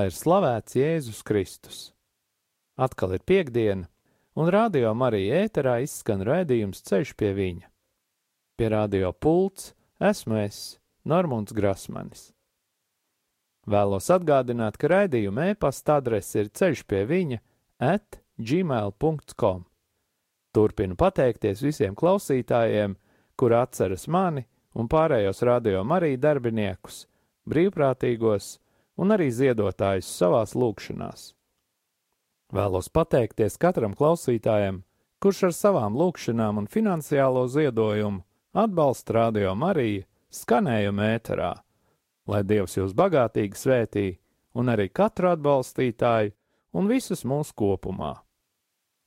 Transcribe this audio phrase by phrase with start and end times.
[0.00, 1.78] Lai ir slavēts Jēzus Kristus.
[2.80, 3.84] Atkal ir piekdiena,
[4.32, 7.66] un radio Marija ēterā izskan raidījums Ceļš pie viņa.
[8.56, 12.22] Pie radio pults esmu es, Normons Grasmanis.
[13.68, 17.40] Vēlos atgādināt, ka raidījuma e-pasta adrese ir ceļš pie viņa
[17.90, 19.68] at gmail.com.
[20.56, 22.96] Turpinu pateikties visiem klausītājiem,
[23.36, 27.04] kuri atceras mani un pārējos radio Marija darbiniekus,
[27.52, 28.54] brīvprātīgos,
[29.00, 31.30] un arī ziedotājus savās lūgšanās.
[32.52, 34.82] Vēlos pateikties katram klausītājam,
[35.22, 38.24] kurš ar savām lūgšanām un finansiālo ziedojumu
[38.58, 41.52] atbalsta Radio Mariju skanējumu ēterā,
[42.26, 44.08] lai Dievs jūs bagātīgi svētī
[44.58, 46.34] un arī katru atbalstītāju
[46.74, 48.16] un visus mūsu kopumā.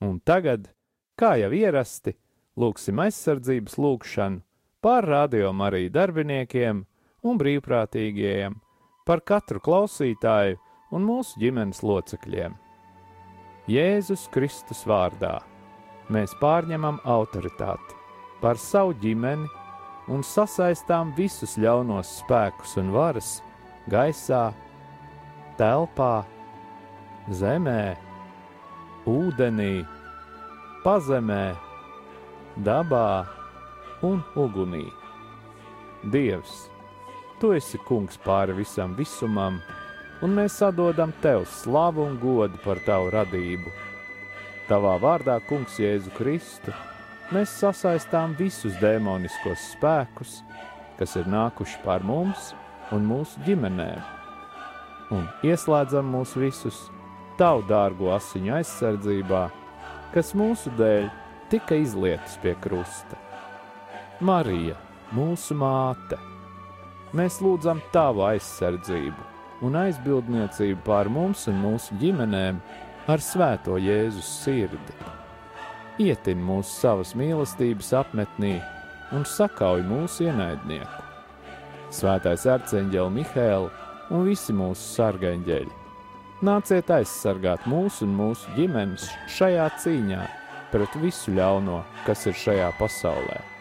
[0.04, 0.72] Un tagad,
[1.20, 2.16] kā jau ierasti,
[2.60, 4.44] lūgsim aizsardzības lūgšanu
[4.84, 6.84] pār Radio Mariju darbiniekiem
[7.24, 8.63] un brīvprātīgajiem
[9.06, 10.60] par katru klausītāju
[10.94, 12.56] un mūsu ģimenes locekļiem.
[13.72, 15.38] Jēzus Kristus vārdā
[16.12, 18.00] mēs pārņemam autoritāti
[18.44, 19.48] pār savu ģimeni
[20.12, 23.38] un sasaistām visus ļaunos spēkus un varas
[23.92, 24.50] gaisā,
[25.60, 26.26] telpā,
[27.32, 27.96] zemē,
[29.08, 29.86] ūdenī,
[30.84, 31.46] pazemē,
[32.68, 33.08] dabā
[34.04, 34.86] un ugunī.
[36.12, 36.73] Dievs!
[37.44, 39.58] Tu esi kungs pāri visam visumam,
[40.24, 43.74] un mēs atdodam tev slavu un godu par tavu radību.
[44.70, 46.72] Tavā vārdā, Kungs, Jēzu Kristu,
[47.36, 50.38] mēs sasaistām visus demoniskos spēkus,
[50.96, 52.54] kas ir nākuši pār mums
[52.96, 54.00] un mūsu ģimenēm,
[55.12, 56.86] un ieslēdzam mūs visus
[57.36, 59.50] tavu dārgo asiņu aizsardzībā,
[60.16, 61.12] kas mūsu dēļ
[61.52, 63.20] tika izlietas pie krusta.
[64.24, 64.80] Marija,
[65.12, 66.30] mūsu māte!
[67.18, 69.30] Mēs lūdzam Tavu aizsardzību
[69.64, 72.60] un aizbildniecību pār mums un mūsu ģimenēm
[73.10, 74.98] ar Svēto Jēzus sirdi.
[76.02, 78.58] Ietin mūsu savas mīlestības apmetnī
[79.14, 81.06] un sakauj mūsu ienaidnieku.
[81.94, 83.70] Svētais arcēnģeli Mihēlu
[84.12, 85.80] un visi mūsu sargaņģeļi.
[86.44, 89.08] Nāciet aizsargāt mūsu un mūsu ģimenes
[89.38, 90.26] šajā cīņā
[90.74, 93.53] pret visu ļauno, kas ir šajā pasaulē.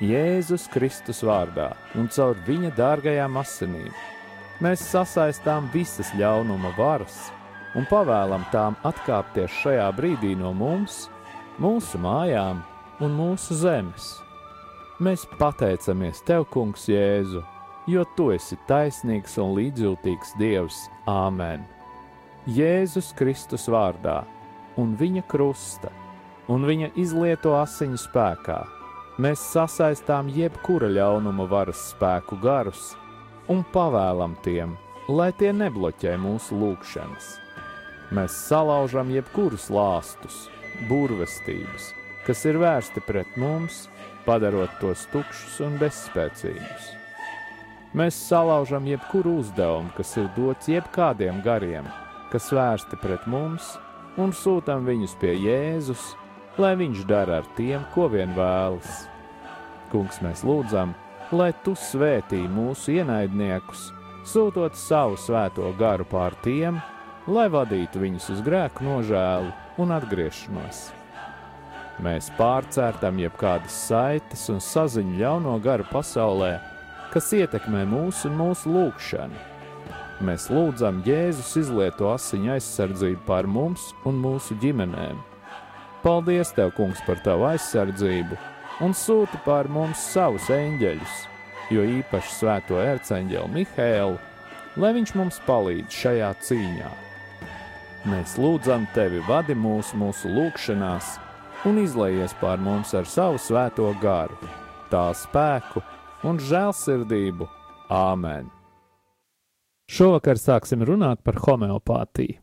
[0.00, 3.90] Jēzus Kristus vārdā un caur viņa dārgajām asinīm.
[4.64, 7.18] Mēs sasaistām visas ļaunuma varas
[7.76, 11.02] un pavēlam tām atkāpties šajā brīdī no mums,
[11.60, 12.64] mūsu mājām
[13.04, 14.08] un mūsu zemes.
[15.04, 17.44] Mēs pateicamies Tev, Kungs, Jēzu,
[17.84, 20.86] jo Tu esi taisnīgs un līdzjūtīgs Dievs.
[21.04, 21.68] Āmen!
[22.48, 24.22] Jēzus Kristus vārdā
[24.80, 25.92] un viņa krusta
[26.48, 28.62] un viņa izlieto asiņu spēkā
[29.20, 32.94] mēs sasaistām jebkura ļaunuma varas spēku garus
[33.52, 34.76] un pavēlam tiem,
[35.08, 37.34] lai tie nebloķē mūsu lūgšanas.
[38.14, 40.46] Mēs salaužam jebkurus lāstus,
[40.88, 41.90] burvestības,
[42.26, 43.84] kas ir vērsti pret mums,
[44.26, 46.94] padarot tos tukšus un bezspēcīgus.
[47.96, 51.88] Mēs salaužam jebkuru uzdevumu, kas ir dots jebkādiem gariem,
[52.30, 53.74] kas vērsti pret mums,
[54.20, 56.12] un sūtām viņus pie Jēzus,
[56.60, 59.09] lai viņš dara ar tiem, ko vien vēlas.
[59.90, 60.94] Kungs, mēs lūdzam,
[61.34, 63.90] lai tu svētī mūsu ienaidniekus,
[64.26, 66.80] sūtot savu svēto garu pār tiem,
[67.30, 69.52] lai vadītu viņus uz grēku nožēlu
[69.82, 70.88] un atgriešanos.
[72.00, 76.54] Mēs pārcērtam jebkādas saites un saziņu ļauno garu pasaulē,
[77.12, 79.46] kas ietekmē mūsu un mūsu lūgšanu.
[80.24, 85.20] Mēs lūdzam Jēzus izlieto asiņu aizsardzību pār mums un mūsu ģimenēm.
[86.04, 88.49] Paldies, Tev, Kungs, par Tavu aizsardzību!
[88.80, 91.16] Un sūta pār mums savus eņģeļus,
[91.74, 94.18] jo īpaši svēto erceņģeli Mihēlu,
[94.80, 96.90] lai viņš mums palīdz šajā cīņā.
[98.10, 101.18] Mēs lūdzam tevi, vadi mūs mūsu lūgšanās
[101.68, 104.38] un izlaies pār mums ar savu svēto garu,
[104.88, 105.84] tā spēku
[106.24, 107.48] un žēlsirdību.
[107.90, 108.48] Āmen!
[109.90, 112.38] Šovakar sāksim runāt par homeopātiju.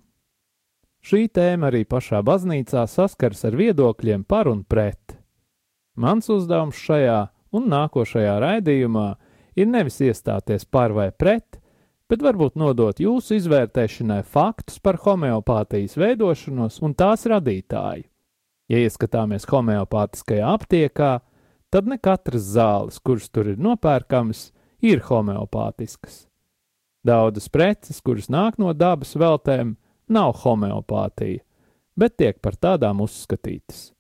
[1.08, 5.17] Šī tēma arī pašā baznīcā saskars ar viedokļiem par un pret.
[5.98, 7.22] Mans uzdevums šajā
[7.58, 9.08] un nākošajā raidījumā
[9.58, 11.58] ir nevis iestāties par vai pret,
[12.08, 18.06] bet varbūt nodot jūsu izvērtēšanai faktus par homeopātijas veidošanos un tās radītāju.
[18.68, 21.12] Ja ieskatāmies homeopātiskajā aptiekā,
[21.74, 24.52] tad ne katras zāles, kuras tur ir nopērkamas,
[24.84, 26.26] ir homeopātiskas.
[27.08, 29.78] Daudzas preces, kuras nāk no dabas veltēm,
[30.12, 31.42] nav homeopātija,
[31.98, 33.92] bet tiek par tādām uzskatītas.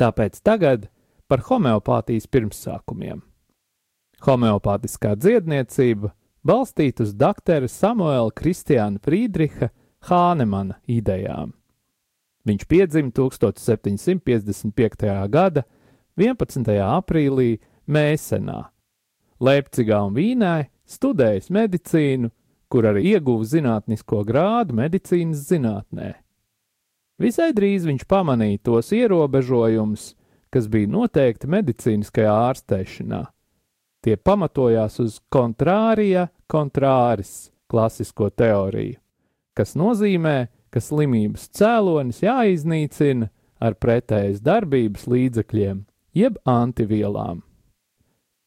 [0.00, 0.88] Tāpēc tagad
[1.30, 3.22] par homeopātijas pirmsākumiem.
[4.26, 6.10] Homeopātiskā dziedniecība
[6.44, 9.70] balstīta uz doktora Samuela Kristiāna Friedricha
[10.10, 11.54] Hānemana idejām.
[12.48, 15.28] Viņš piedzima 1755.
[15.30, 15.64] gada
[16.16, 16.70] 11.
[16.84, 18.64] aprīlī Mēsenā,
[19.40, 22.30] Leipzigā un Vīnē studējis medicīnu,
[22.70, 26.14] kur arī ieguva zinātnisko grādu medicīnas zinātnē.
[27.20, 30.14] Visai drīz viņš pamanīja tos ierobežojumus,
[30.50, 33.24] kas bija noteikti medicīniskajā ārstēšanā.
[34.00, 38.96] Tie pamatojās uz kontrārija kontrāris klasisko teoriju,
[39.54, 43.28] kas nozīmē, ka slimības cēlonis jāiznīcina
[43.60, 45.84] ar pretējas darbības līdzekļiem,
[46.16, 47.42] jeb antivielām.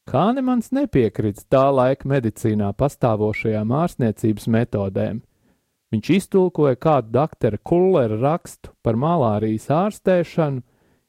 [0.09, 5.21] Kānemans nepiekrita tā laika medicīnā pastāvošajām ārstniecības metodēm.
[5.93, 10.63] Viņš iztulkoja kādu doktora Kullera rakstu par malārijas ārstēšanu,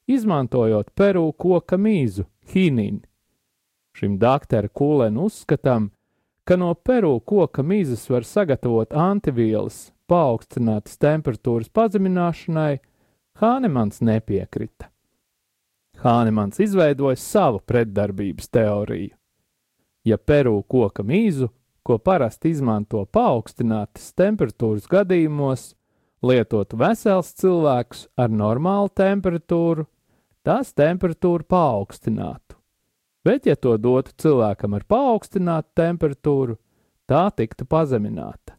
[0.06, 3.02] izmantojot Peru koka mīzu, hinini.
[3.94, 5.90] Šim doktora Kullena uzskatām,
[6.44, 12.80] ka no Peru koka mīzes var sagatavot antivielas paaugstinātas temperatūras pazemināšanai,
[13.40, 14.90] Hānemans nepiekrita.
[16.04, 19.14] Hānemans izveidoja savu pretdarbības teoriju.
[20.04, 21.48] Ja Peru koka mīzu,
[21.82, 25.72] ko parasti izmanto paaugstinātas temperatūras gadījumos,
[26.24, 29.86] lietotu vesels cilvēks ar normālu temperatūru,
[30.44, 32.58] tās temperatūru paaugstinātu.
[33.25, 36.58] Bet, ja to dotu cilvēkam ar paaugstinātu temperatūru,
[37.08, 38.58] tā tiktu pazemināta.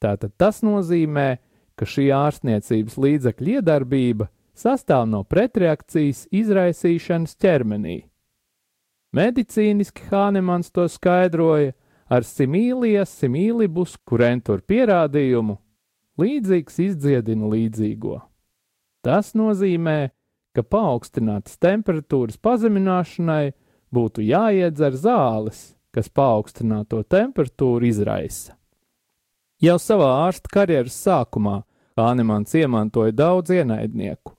[0.00, 1.36] Tātad tas nozīmē,
[1.76, 4.28] ka šī ārstniecības līdzekļa iedarbība
[4.58, 7.98] sastāv no pretreakcijas izraisīšanas ķermenī.
[9.14, 11.74] Medicīniski Hānemans to skaidroja
[12.08, 15.56] ar simīlijas simīlibus kurentur pierādījumu,
[16.20, 18.18] līdzīgs izdziedina līdzīgo.
[19.04, 20.10] Tas nozīmē,
[20.58, 23.52] ka paaugstinātas temperatūras pazemināšanai
[23.94, 25.60] būtu jāiedzer zāles,
[25.94, 28.58] kas paaugstināto temperatūru izraisa.
[29.62, 31.62] Jau savā ārsta karjeras sākumā
[31.98, 34.38] Hānemans iemantoja daudz ienaidnieku,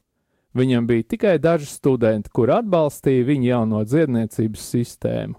[0.54, 5.38] Viņam bija tikai daži studenti, kur atbalstīja viņa jauno dziedniecības sistēmu.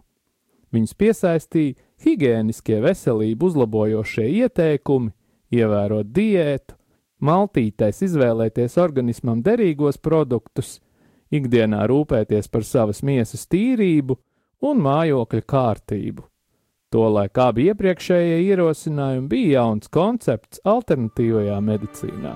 [0.70, 1.74] Viņus piesaistīja
[2.04, 5.10] higiēniskie veselību uzlabojošie ieteikumi,
[5.50, 6.76] ievērot diētu,
[7.24, 10.78] maltītais izvēlēties organismam derīgos produktus,
[11.30, 14.18] ikdienā rūpēties par savas miesas tīrību
[14.66, 16.26] un mājokļa kārtību.
[16.90, 22.34] Tolaik abi iepriekšējie ierosinājumi bija jauns koncepts alternatīvajā medicīnā.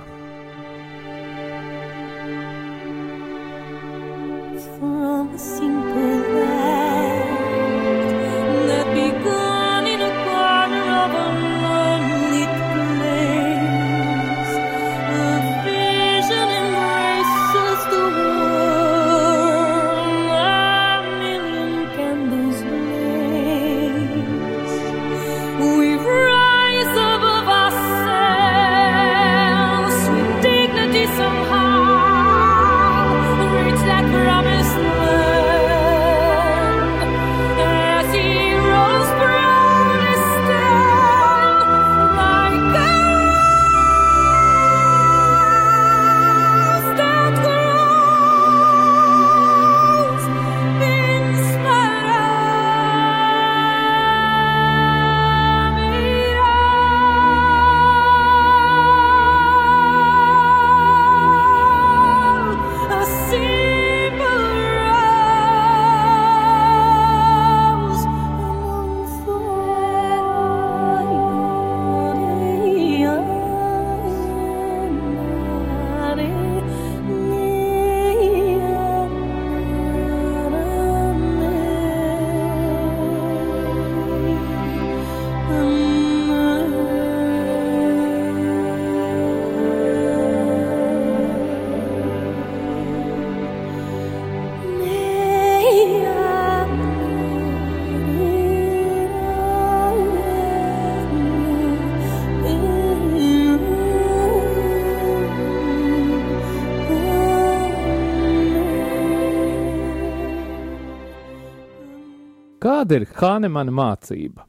[112.85, 114.43] Kāda ir Hānemana mācība?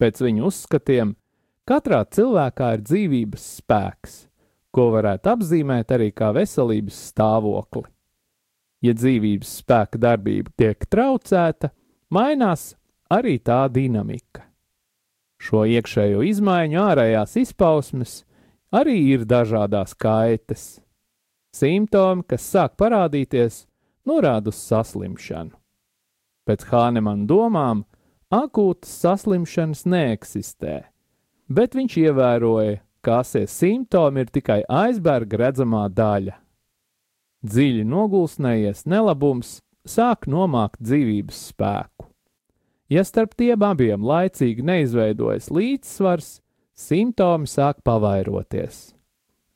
[0.00, 1.10] Pēc viņu uzskatiem,
[1.68, 4.14] katrā cilvēkā ir dzīvības spēks,
[4.72, 7.84] ko varētu apzīmēt arī kā veselības stāvokli.
[8.80, 11.74] Ja dzīvības spēka darbība tiek traucēta,
[12.08, 12.70] mainās
[13.12, 14.48] arī tā dinamika.
[15.36, 18.22] Šo iekšējo izmaiņu ārējās izpausmes
[18.72, 20.78] arī ir dažādās kaitas.
[21.52, 23.66] Simptomi, kas sāk parādīties,
[24.08, 25.58] norāda uz saslimšanu.
[26.48, 27.84] Pēc Hānemana domām,
[28.32, 30.78] akūtas saslimšanas neeksistē,
[31.46, 36.38] bet viņš ievēroja, ka asie simptomi ir tikai aizberga redzamā daļa.
[37.42, 39.56] Dziļi nogulsnējies nelabums
[39.86, 42.06] sāk nomākt dzīvības spēku.
[42.92, 46.36] Ja starp tiem abiem laicīgi neizveidojas līdzsvars,
[46.76, 48.92] simptomi sāk pavairoties.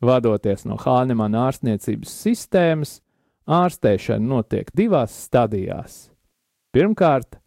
[0.02, 2.99] Vadoties no Hānemana ārstniecības sistēmas,
[3.47, 6.16] ārstēšana notiek divās stadijās.
[6.75, 7.39] Pirmkārt,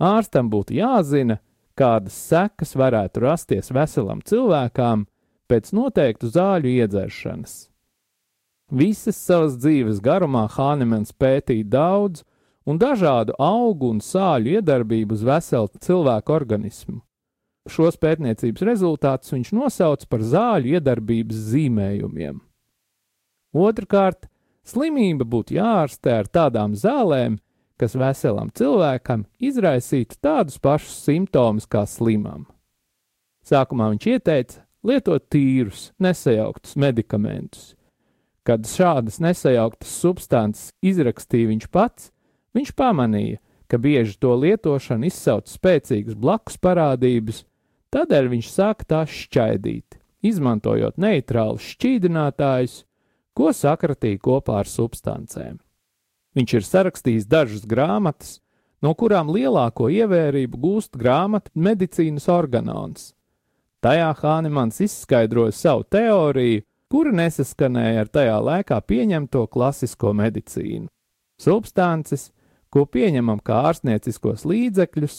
[0.00, 1.38] ārstam būtu jāzina,
[1.78, 5.06] kādas sekas varētu rasties veselam cilvēkam
[5.50, 7.54] pēc noteiktu zāļu iedzeršanas.
[8.74, 12.24] Visas savas dzīves garumā Hānemans pētīja daudz
[12.64, 17.02] un dažādu augu un sāļu iedarbību uz veselu cilvēku organismu.
[17.68, 22.40] Šos pētniecības rezultātus viņš nosauca par zāļu iedarbības zīmējumiem.
[23.54, 24.26] Otrakārt,
[24.66, 27.38] slimība būtu jārastē ar tādām zālēm,
[27.80, 32.46] kas veselam cilvēkam izraisītu tādus pašus simptomus kā slimam.
[33.44, 37.72] Sākumā viņš ieteica lietot tīrus, nesajauktus medikamentus.
[38.44, 42.10] Kad šādas nesajauktas substances izrakstīja viņš pats,
[42.54, 47.42] Viņš pamanīja, ka bieži to lietošana izsauc spēcīgas blakus parādības,
[47.94, 52.84] tādēļ viņš sāka tās šķaidīt, izmantojot neitrālus šķīdinātājus,
[53.34, 55.58] ko sakratīja kopā ar substancēm.
[56.34, 58.38] Viņš ir sarakstījis dažas grāmatas,
[58.82, 63.12] no kurām lielāko ievērību gūst grāmata medicīnas organons.
[63.84, 70.88] Tajā Hānemans izskaidroja savu teoriju, kura nesaskanēja ar tajā laikā pieņemto klasisko medicīnu.
[71.40, 72.30] Substances,
[72.70, 75.18] ko pieņemam kā ārstnieciskos līdzekļus,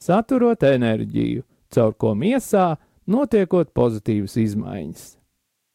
[0.00, 1.44] saturot enerģiju,
[1.74, 2.74] caur ko miesā
[3.10, 5.04] notiekot pozitīvas izmaiņas.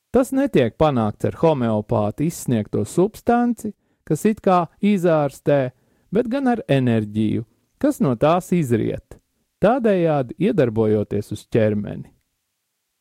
[0.10, 3.76] Tas netiek panākts ar homeopātu izsniegto substanci,
[4.10, 5.70] kas it kā izārstē,
[6.12, 7.46] bet gan ar enerģiju,
[7.80, 9.20] kas no tās izriet,
[9.64, 12.10] tādējādi iedarbojoties uz ķermeni.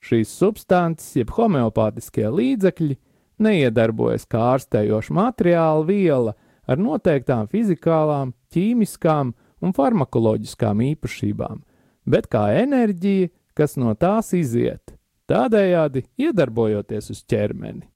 [0.04, 2.98] Šīs substances, jeb homeopātiskie līdzekļi,
[3.42, 6.34] neiedarbojas kā ārstējoša materiāla viela,
[6.68, 9.32] ar noteiktām fizikālām, ķīmiskām
[9.64, 11.62] un farmakoloģiskām īpašībām,
[12.06, 14.94] bet kā enerģija, kas no tās iziet,
[15.30, 17.88] tādējādi iedarbojoties uz ķermeni.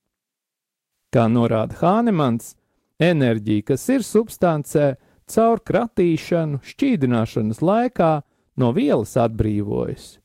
[1.12, 2.54] Kā norāda Hānemans,
[3.02, 4.94] enerģija, kas ir substancē,
[5.30, 8.12] caur kratīšanu, šķīdināšanas laikā
[8.60, 10.16] no vielas atbrīvojas.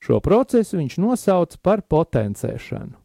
[0.00, 2.96] Šo procesu viņš nosauca par potencēšanu.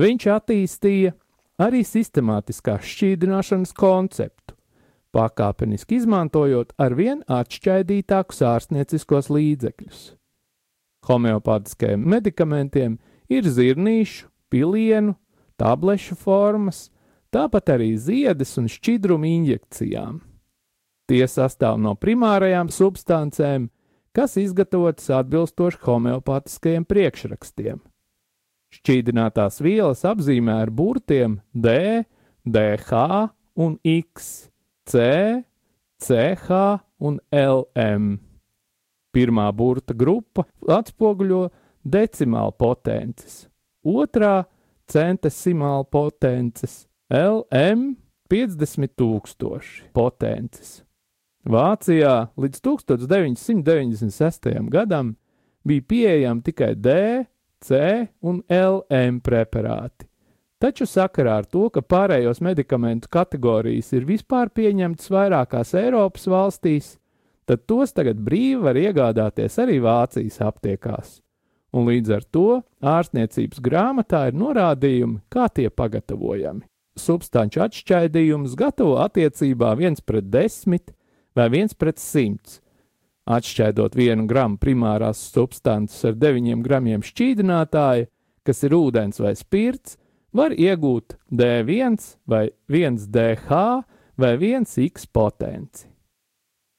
[0.00, 1.14] Viņš attīstīja
[1.62, 4.56] arī sistemātiskās šķīdināšanas konceptu,
[5.14, 10.04] pakāpeniski izmantojot arvien atšķaidītākus ārstnieciskos līdzekļus.
[11.08, 12.96] Homeopātiskajiem medikamentiem
[13.30, 15.14] ir zirnīšu, pilienu,
[15.60, 16.88] tablešu formas,
[17.34, 20.20] tāpat arī ziedes un šķidrumu injekcijām.
[21.10, 23.68] Tie sastāv no primārajām substancēm,
[24.14, 27.82] kas izgatavotas atbilstoši homeopātiskajiem priekšrakstiem.
[28.74, 32.04] Šķīdinātās vielas apzīmē ar burtiem D,
[32.46, 33.02] DH
[33.60, 34.48] un X,
[34.88, 35.04] C,
[36.00, 36.62] CH
[37.04, 38.16] un LM.
[39.14, 41.44] Pirmā burta grupa atspoguļo
[41.84, 43.44] decimālu potences,
[43.84, 44.42] otrā
[44.90, 47.96] centesimālu potences, LM
[48.32, 50.78] 50 tūkstoši potences.
[51.44, 54.48] Vācijā līdz 1996.
[54.72, 55.10] gadam
[55.68, 56.94] bija pieejama tikai D,
[57.60, 57.76] C
[58.24, 60.08] un LM preparāti.
[60.56, 66.94] Taču sakarā ar to, ka pārējos medikamentu kategorijas ir vispār pieņemtas vairākās Eiropas valstīs,
[67.44, 71.18] tad tos tagad brīvi var iegādāties arī Vācijas aptiekās.
[71.76, 76.64] Un līdz ar to ārstniecības grāmatā ir norādījumi, kā tie pagatavojami.
[76.94, 80.92] Substanču atšķaidījumus gatavo attiecībā 1 pret 10
[81.34, 82.60] vai 1 pret 100,
[83.24, 88.10] Atšķaidot vienu gramu primārās substances ar 9 gramiem šķīdinātāja,
[88.44, 89.96] kas ir ūdens vai spirts,
[90.34, 91.96] var iegūt D1
[92.28, 93.60] vai 1DH
[94.20, 95.88] vai 1X potenci.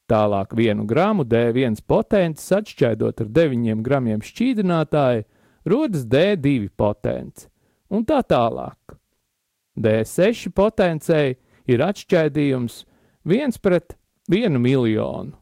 [0.06, 5.26] Tālāk vienu gramu D1 potences atšķaidot ar 9 gramiem šķīdinātāja,
[5.66, 7.50] rodas D2 potence,
[7.90, 8.85] un tā tālāk.
[9.76, 11.36] D6 potencei
[11.68, 12.84] ir atšķaidījums
[13.26, 13.98] 1 pret
[14.32, 15.36] 1 miljonu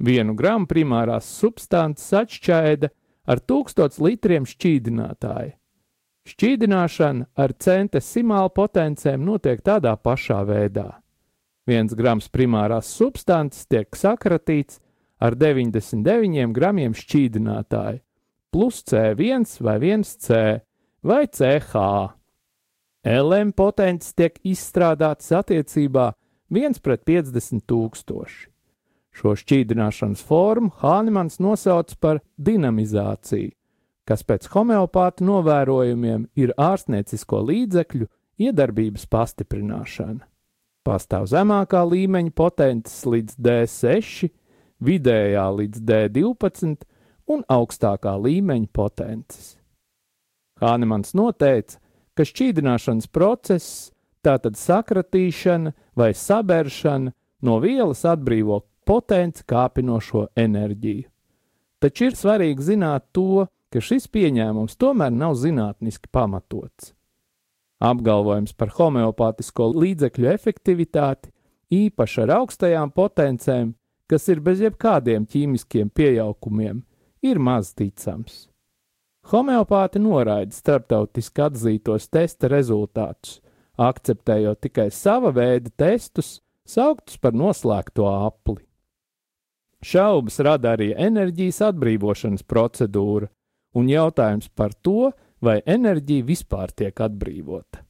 [0.00, 2.88] Vienu gramu primārās substances atšķaida
[3.28, 5.52] ar tūkstots litriem šķīdinātāju.
[6.30, 10.88] Šķīdināšana ar centesimālu potencēm notiek tādā pašā veidā.
[11.68, 14.80] Viens grams primārās substances tiek sakratīts
[15.20, 18.00] ar 99 gramiem šķīdinātāju,
[18.50, 20.40] plus C1 vai 1C
[21.04, 21.84] vai CH.
[23.06, 26.10] LM potences tiek izstrādātas attiecībā
[26.52, 28.48] 1 pret 50 tūkstoši.
[29.10, 33.54] Šo šķīdināšanas formu Hānemans nosauc par dinamizāciju,
[34.04, 38.06] kas pēc homeopāta novērojumiem ir ārstniecisko līdzekļu
[38.40, 40.26] iedarbības pastiprināšana.
[40.84, 44.30] Pastāv zemākā līmeņa potences līdz D6,
[44.80, 46.84] vidējā līdz D12
[47.32, 49.56] un augstākā līmeņa potences.
[50.60, 51.79] Hānemans noteica,
[52.20, 53.88] ka šķīdināšanas process,
[54.20, 61.06] tātad sakratīšana vai saberšana, no vielas atbrīvo potenci kāpinošo enerģiju.
[61.80, 66.92] Taču ir svarīgi zināt to, ka šis pieņēmums tomēr nav zinātniski pamatots.
[67.80, 71.32] Apgalvojums par homeopātisko līdzekļu efektivitāti,
[71.72, 73.72] īpaši ar augstajām potencēm,
[74.04, 76.84] kas ir bez jebkādiem ķīmiskiem piejaukumiem,
[77.24, 78.49] ir maz ticams.
[79.28, 83.40] Homeopāti noraida starptautiski atzītos testa rezultātus,
[83.76, 88.62] akceptējot tikai sava veida testus, sauktus par noslēgto apli.
[89.84, 93.30] Šaubas rada arī enerģijas atbrīvošanas procedūra
[93.76, 97.80] un jautājums par to, vai enerģija vispār tiek atbrīvota.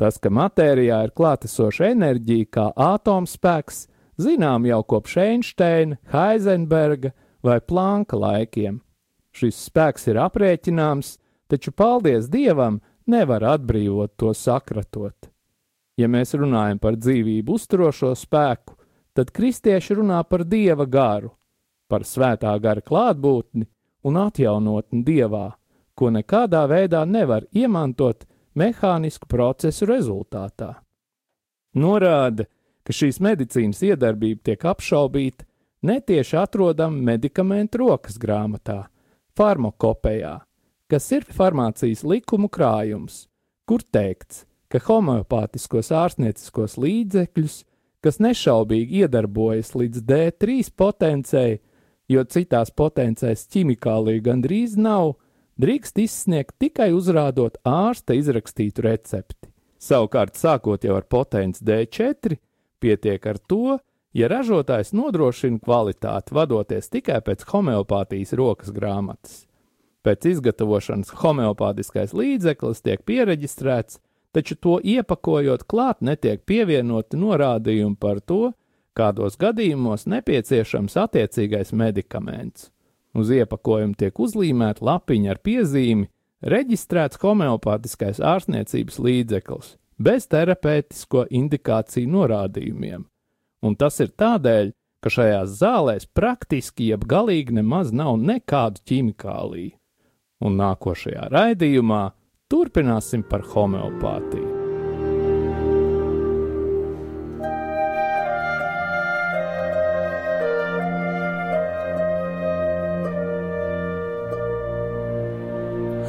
[0.00, 3.84] Tas, ka matērijā ir klātesoša enerģija kā atomspēks,
[4.18, 7.12] zinām jau kopš Einsteina, Heisenberga
[7.44, 8.80] vai Planka laikiem.
[9.34, 11.16] Šis spēks ir aprēķināms,
[11.50, 15.30] taču, paldies Dievam, nevar atbrīvot to sakratot.
[15.98, 18.76] Ja mēs runājam par dzīvību uzturošo spēku,
[19.14, 21.30] tad kristieši runā par dieva garu,
[21.90, 23.66] par svētā gara klātbūtni
[24.04, 25.52] un atjaunotni dievā,
[25.94, 28.24] ko nekādā veidā nevar iemantot
[28.58, 30.74] mehānisku procesu rezultātā.
[31.78, 32.46] Norāda,
[32.86, 35.46] ka šīs medicīnas iedarbība tiek apšaubīta,
[35.86, 38.84] netieši atrodama medikamentu rokas grāmatā,
[39.38, 40.34] farmakopējā,
[40.90, 43.24] kas ir farmācijas likumu krājums,
[43.68, 47.58] kur teikts, ka homeopātiskos ārstnieciskos līdzekļus,
[48.04, 51.60] kas nešaubīgi iedarbojas līdz D3 potencei,
[52.10, 55.14] jo citās potencēs ķimikālija gandrīz nav,
[55.60, 59.52] drīkst izsniegt tikai uzrādot ārsta izrakstītu recepti.
[59.80, 62.38] Savukārt, sākot jau ar potenci D4,
[62.84, 63.78] Pietiek ar to,
[64.14, 69.44] ja ražotājs nodrošina kvalitāti, vadoties tikai pēc homeopātijas rokas grāmatas.
[70.04, 73.98] Pēc izgatavošanas homeopātiskais līdzeklis tiek pieregistrēts,
[74.36, 78.52] taču to iepakojot klāt netiek pievienoti norādījumi par to,
[78.94, 82.70] kādos gadījumos nepieciešams attiecīgais medikaments.
[83.14, 86.10] Uz iepakojuma tiek uzlīmēta lapiņa ar piezīmi
[86.44, 93.06] reģistrēts homeopātiskais ārstniecības līdzeklis bez terapeitisko indikāciju norādījumiem
[93.64, 94.72] un tas ir tādēļ,
[95.04, 99.76] ka šajās zālēs praktiski jeb galīgi nemaz nav nekādu ķimikāliju.
[100.44, 102.02] Un nākošajā raidījumā
[102.52, 104.62] turpināsim par homeopātiju.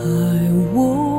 [0.06, 1.15] I walk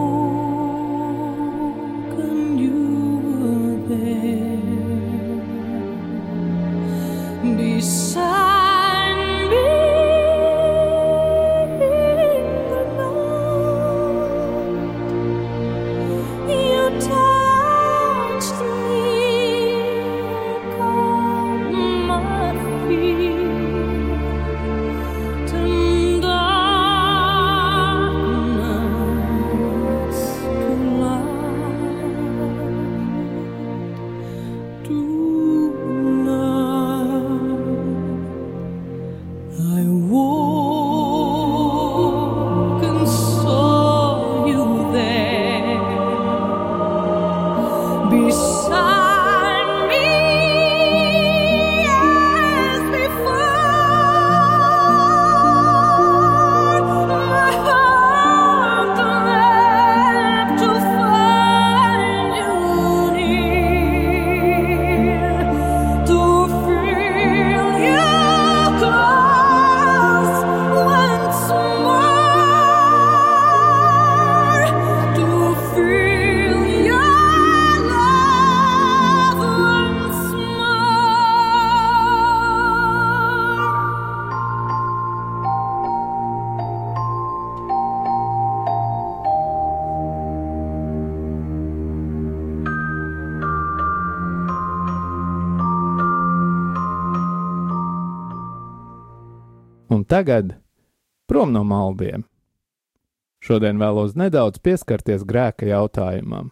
[100.09, 100.55] tagad
[101.27, 102.25] prom no maldiem.
[103.43, 106.51] Šodien vēlos nedaudz pieskarties grēka jautājumam.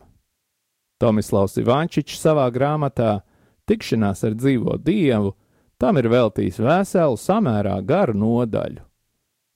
[1.03, 3.23] Tomislavs Ivančičs savā grāmatā
[3.65, 5.33] Tikšanās ar dzīvo dievu
[5.81, 8.83] tam ir veltījis veselu samērā garu nodaļu.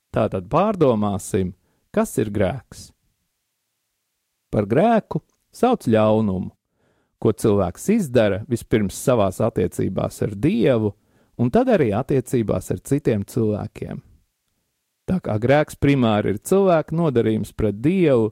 [0.09, 1.53] Tātad pārdomāsim,
[1.93, 2.89] kas ir grēks.
[4.49, 5.21] Par grēku
[5.53, 6.49] sauc ļaunumu,
[7.21, 10.93] ko cilvēks izdara vispirms savās attiecībās ar Dievu,
[11.39, 14.01] un tad arī attiecībās ar citiem cilvēkiem.
[15.09, 18.29] Tā kā grēks primāri ir cilvēka nodarījums pret Dievu,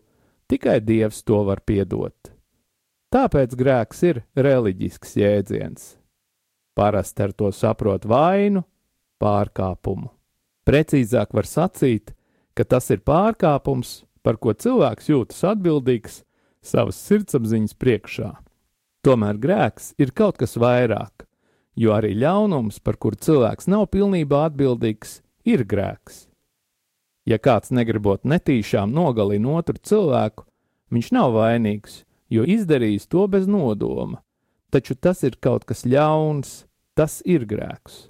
[0.52, 2.34] tikai Dievs to var piedot.
[3.14, 5.96] Tāpēc grēks ir reliģisks jēdziens.
[6.78, 8.62] Parasti ar to saprot vainu,
[9.18, 10.12] pārkāpumu.
[10.68, 12.12] Precīzāk var sacīt,
[12.54, 16.22] ka tas ir pārkāpums, par ko cilvēks jūtas atbildīgs
[16.62, 18.34] savas sirdsapziņas priekšā.
[19.08, 21.27] Tomēr grēks ir kaut kas vairāk,
[21.78, 26.26] jo arī ļaunums, par kuru cilvēks nav pilnībā atbildīgs, ir grēks.
[27.28, 30.48] Ja kāds negribot netīšām nogalina otru cilvēku,
[30.92, 34.24] viņš nav vainīgs, jo izdarījis to bez nodoma.
[34.72, 38.08] Taču tas ir kaut kas ļauns, tas ir grēks.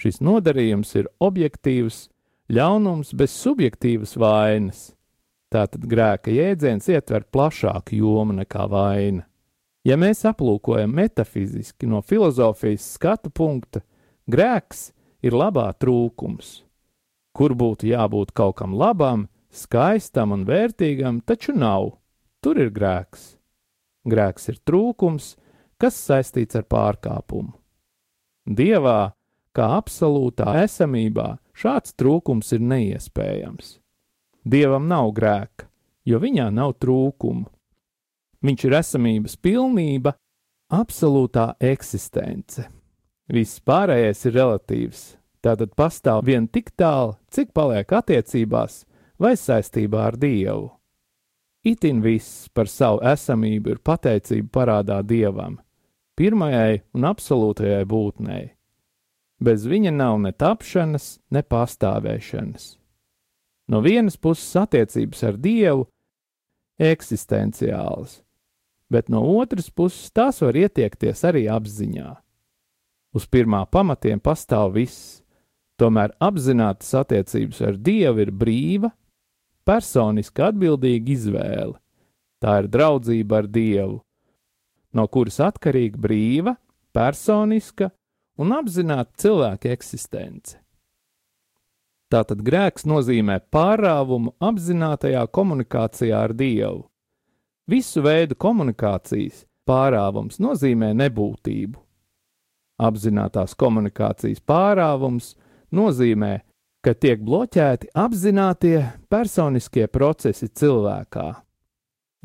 [0.00, 2.06] Šis nodarījums ir objektīvs,
[2.48, 4.90] ļaunums bez subjektīvas vainas.
[5.50, 9.26] Tātad grēka jēdziens ietver plašāku jomu nekā vaina.
[9.84, 13.80] Ja mēs aplūkojam metafiziski no filozofijas skatu punkta,
[14.28, 14.90] grēks
[15.24, 16.58] ir labā trūkums
[17.36, 21.94] kur būtu jābūt kaut kam labam, skaistam un vērtīgam, taču nav.
[22.40, 23.36] Tur ir grēks.
[24.08, 25.34] Grēks ir trūkums,
[25.80, 27.52] kas saistīts ar pārkāpumu.
[28.44, 29.12] Dievā,
[29.56, 33.76] kā absolūtā esamībā, šāds trūkums ir neiespējams.
[34.44, 35.68] Dievam nav grēka,
[36.08, 37.44] jo viņā nav trūkumu.
[38.40, 40.14] Viņš ir esamības pilnība,
[40.72, 42.64] absolūtā eksistence.
[43.30, 45.02] Viss pārējais ir relatīvs,
[45.44, 48.84] tātad pastāv vien tik tālu, cik paliek attiecībās
[49.20, 50.70] vai saistībā ar Dievu.
[51.62, 55.58] Itin viss par savu esamību ir pateicība parādā Dievam,
[56.16, 58.46] pirmajai un absolūtajai būtnei.
[59.40, 62.74] Bez viņa nav ne tapšanas, ne pastāvēšanas.
[63.70, 65.86] No vienas puses attiecības ar Dievu
[66.80, 68.22] eksistenciālas,
[68.90, 72.12] bet no otras puses tās var ietiekties arī apziņā.
[73.14, 75.20] Uz pirmā pamatiem pastāv viss,
[75.80, 78.90] Tomēr apzinātas attiecības ar Dievu ir brīva,
[79.64, 81.78] personiska atbildīga izvēle.
[82.40, 84.00] Tā ir draudzība ar Dievu,
[84.96, 86.54] no kuras atkarīga brīva,
[86.92, 87.88] personiska
[88.40, 90.58] un apzināta cilvēka eksistence.
[92.12, 96.89] Tātad grēks nozīmē pārāvumu apzinātajā komunikācijā ar Dievu.
[97.70, 101.78] Visu veidu komunikācijas pārāvums nozīmē nebūtību.
[102.82, 105.34] Apzinātās komunikācijas pārāvums
[105.70, 106.40] nozīmē,
[106.82, 108.80] ka tiek bloķēti apzinātie
[109.12, 111.28] personiskie procesi cilvēkā.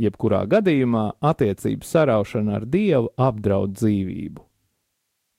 [0.01, 4.41] Jebkurā gadījumā attiecību saraušana ar Dievu apdraud dzīvību.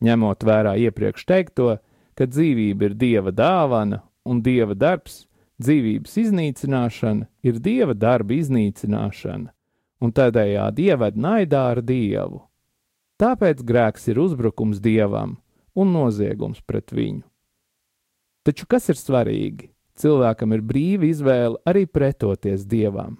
[0.07, 1.73] Ņemot vērā iepriekš teikto,
[2.14, 5.25] ka dzīvība ir Dieva dāvana un Dieva darbs,
[5.59, 9.56] dzīvības iznīcināšana ir Dieva darba iznīcināšana,
[10.01, 12.43] un tādējādi ieved naidā ar Dievu.
[13.21, 15.39] Tāpēc grēks ir uzbrukums Dievam
[15.77, 17.25] un noziegums pret viņu.
[18.47, 19.71] Taču kas ir svarīgi?
[19.97, 23.17] Cilvēkam ir brīva izvēle arī pretoties dievam.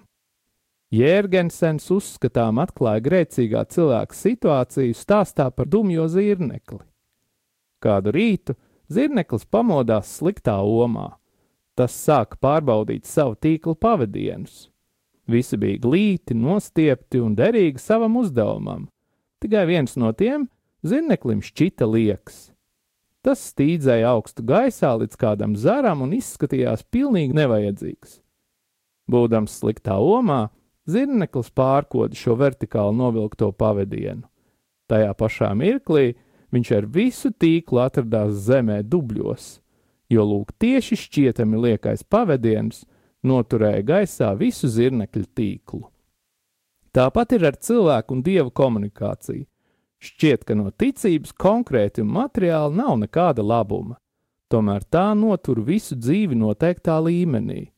[0.93, 6.79] Jērgensens uzskatām atklāja grēcīgā cilvēka situāciju stāstā par dumjo zirnekli.
[7.83, 8.55] Kādu rītu
[8.93, 11.17] zirneklis pamodās sliktā omā.
[11.75, 14.69] Tas sāka pārbaudīt savu tīklu pavadienus.
[15.27, 18.87] Visi bija glīti, nostiepti un derīgi savam uzdevumam.
[19.43, 20.47] Tikai viens no tiem
[20.87, 22.47] zirneklim šķita lieks.
[23.25, 28.21] Tas stīdzēja augstu gaisā līdz kādam zaram un izskatījās pilnīgi nevajadzīgs.
[29.11, 30.47] Būdams sliktā omā,
[30.87, 34.23] zirneklis pārkoda šo vertikāli novilkto pavadienu.
[34.87, 36.13] Tajā pašā mirklī
[36.55, 39.57] viņš ar visu tīklu atradās zemē dubļos,
[40.07, 42.85] jo lūk tieši šķietami liekais pavadiens
[43.23, 45.85] noturēja gaisā visu zirnekļu tīklu.
[46.93, 49.45] Tāpat ir ar cilvēku un dievu komunikāciju.
[49.97, 53.97] Šķiet, ka no ticības konkrēti un materiāli nav nekāda labuma,
[54.49, 57.71] tomēr tā notur visu dzīvi noteiktā līmenī.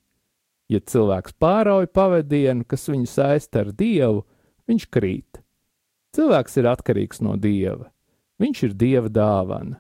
[0.69, 4.25] Ja cilvēks pārauj pavadienu, kas viņu saista ar dievu,
[4.69, 5.39] viņš krīt.
[6.13, 7.89] Cilvēks ir atkarīgs no dieva.
[8.39, 9.79] Viņš ir dieva dāvana.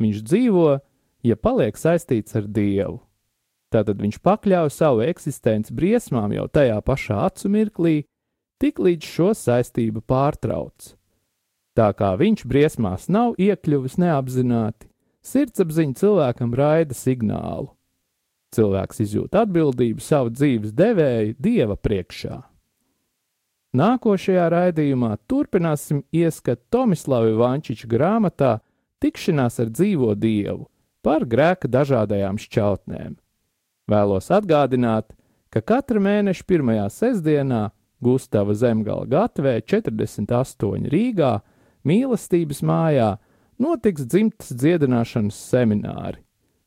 [0.00, 0.68] Viņš dzīvo,
[1.24, 3.03] ja paliek saistīts ar dievu.
[3.74, 7.94] Tātad viņš pakļauj savu eksistenci briesmām jau tajā pašā acu mirklī,
[8.62, 10.92] tik līdz šo saistību pārtrauc.
[11.74, 14.86] Tā kā viņš briesmās nav iekļuvis neapzināti,
[15.26, 17.72] sirdsapziņa cilvēkam raida signālu:
[18.54, 22.38] cilvēks izjūt atbildību savu dzīves devēju Dieva priekšā.
[23.74, 28.60] Nākošajā raidījumā turpināsim ieskatu Tomislava Vančiča grāmatā
[29.02, 30.68] Tikšanās ar dzīvo Dievu
[31.02, 33.18] par grēka dažādajām šķautnēm.
[33.90, 35.10] Vēlos atgādināt,
[35.52, 37.68] ka katra mēneša pirmajā sestdienā
[38.04, 41.34] Gustava Zemgala gatavē 48 Rīgā
[41.88, 43.14] mīlestības mājā
[43.60, 46.20] notiks dzimtas dziedināšanas semināri.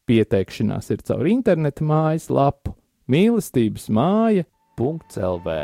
[0.08, 2.78] Pieteikšanās ir caur interneta mājas lapu
[3.12, 5.60] mīlestības māja.lv.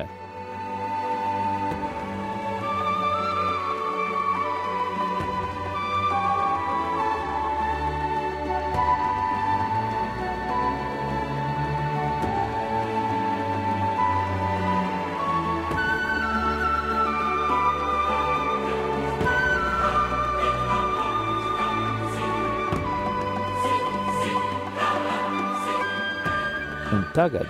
[27.14, 27.50] tagad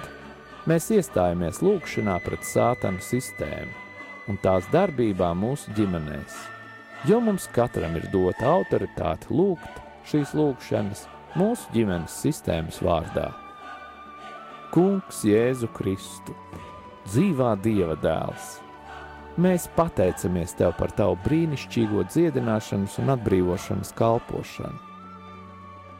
[0.69, 3.71] mēs iestājamies lūgšanā pret sātanu sistēmu
[4.31, 6.35] un tās darbībām mūsu ģimenēs,
[7.07, 11.05] jo mums katram ir dota autoritāte lūgt šīs lūgšanas
[11.39, 13.29] mūsu ģimenes sistēmas vārdā.
[14.73, 16.35] Kungs Jēzu Kristu,
[17.05, 18.57] dzīvā Dieva dēls,
[19.37, 24.79] mēs pateicamies Tev par Tavu brīnišķīgo dziedināšanas un atbrīvošanas kalpošanu.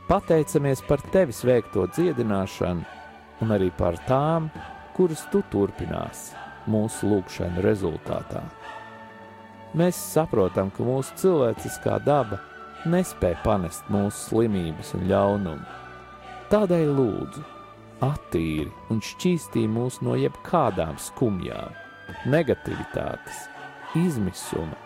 [0.10, 3.02] Pateicamies par Tevis veikto dziedināšanu
[3.43, 4.47] un arī par tām,
[4.95, 6.38] kuras tu turpināsi
[6.71, 8.43] mūsu lūgšanu rezultātā.
[9.73, 12.39] Mēs saprotam, ka mūsu cilvēciskā daba
[12.89, 15.79] nespēja panest mūsu slimības un ļaunumu.
[16.53, 17.43] Tādēļ lūdzu,
[18.06, 21.73] attīri un šķīstī mūs no jebkādām skumjām,
[22.29, 23.47] negativitātes,
[23.97, 24.77] izmisuma,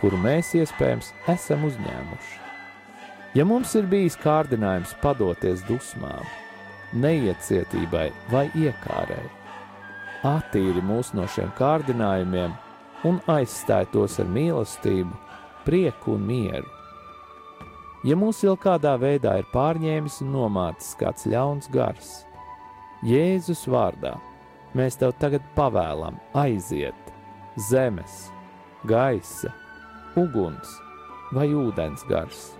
[0.00, 2.38] kuru mēs iespējams esam uzņēmuši.
[3.34, 6.22] Ja mums ir bijis kārdinājums padoties dusmām,
[6.92, 9.24] neiecietībai vai iekārai.
[10.22, 12.54] Attīri mūs no šiem kārdinājumiem
[13.08, 15.10] un aizstāj tos ar mīlestību,
[15.66, 16.68] prieku un mieru.
[18.06, 22.12] Ja mūs jau kādā veidā ir pārņēmis un nomācis kāds ļauns gars,
[23.06, 24.14] Jēzus vārdā
[24.78, 27.12] mēs tev tagad pavēlam aiziet
[27.68, 28.28] zemes,
[28.86, 29.50] gaisa,
[30.18, 30.78] uguns
[31.34, 32.52] vai ūdens gars,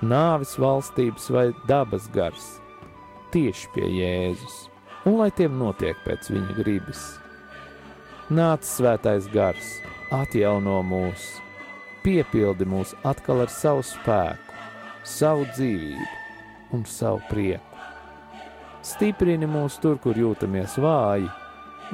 [0.00, 2.61] nāvis valstības vai dabas gars
[3.32, 4.56] tieši pie Jēzus,
[5.08, 7.02] un lai tiem notiek pēc viņa gribas.
[8.32, 9.78] Nāc svētais gars,
[10.12, 11.24] atjauno mūs,
[12.04, 14.56] piepildi mūs atkal ar savu spēku,
[15.04, 17.80] savu dzīvību un savu prieku.
[18.82, 21.28] Stiprini mūs tur, kur jūtamies vāji,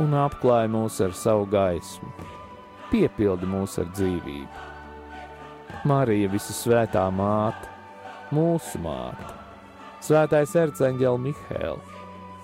[0.01, 2.12] un apklāj mūs ar savu gaismu,
[2.92, 4.66] piepildi mūs ar dzīvību.
[5.88, 7.68] Marija, visu svētā māte,
[8.35, 9.38] mūsu māte,
[9.98, 11.78] Svētais erceņģeli Mihēl,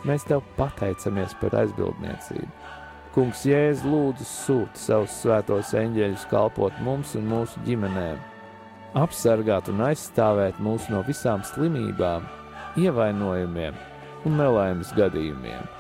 [0.09, 2.49] mēs tev pateicamies par aizbildniecību.
[3.15, 8.19] Kungs Jēzus lūdzu sūta savus svētos eņģeļus kalpot mums un mūsu ģimenēm,
[8.99, 12.27] apsargāt un aizstāvēt mūs no visām slimībām,
[12.83, 13.79] ievainojumiem
[14.27, 15.71] un nelaimes gadījumiem.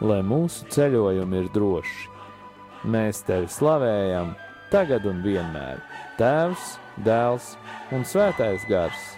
[0.00, 2.08] Lai mūsu ceļojumi ir droši,
[2.88, 4.32] mēs tevi slavējam
[4.72, 5.84] tagad un vienmēr.
[6.16, 7.52] Tēvs, dēls
[7.92, 9.15] un svētais gars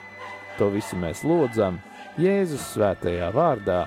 [0.59, 1.77] To visu mēs lūdzam
[2.19, 3.85] Jēzus svētajā vārdā,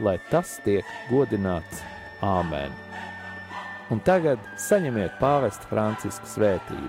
[0.00, 1.82] lai tas tiek godināts.
[2.24, 2.72] Āmen!
[3.92, 6.88] Un tagad saņemiet pāvesta Franciska svētību.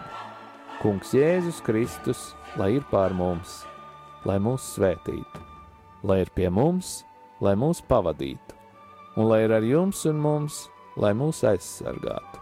[0.79, 3.65] Kungs Jēzus Kristus, lai ir pār mums,
[4.23, 5.43] lai mūs svētītu,
[6.07, 7.01] lai ir pie mums,
[7.43, 8.55] lai mūs pavadītu,
[9.19, 10.63] un lai ir ar jums un mums,
[10.95, 12.39] lai mūs aizsargātu,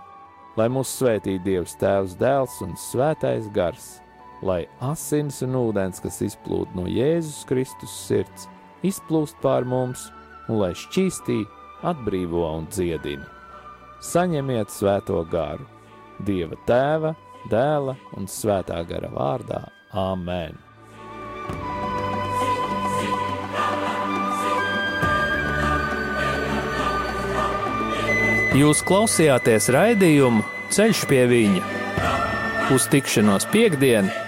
[0.62, 4.03] lai mūs svētītu Dievs Tēvs, Dēls un Svētais Gars
[4.44, 8.48] lai asins un ūdens, kas izplūd no Jēzus Kristus sirds,
[8.84, 10.10] izplūst pār mums
[10.50, 11.44] un lai šķīstī,
[11.88, 13.28] atbrīvo un dziedina.
[14.04, 15.68] Saņemiet svēto garu,
[16.24, 17.14] Dieva tēva,
[17.50, 19.64] dēla un svētā gara vārdā-
[20.08, 20.60] Āmen!
[28.54, 31.64] Jūs klausījāties raidījumu Ceļš pie viņa
[32.74, 34.23] uz tikšanos piekdienu!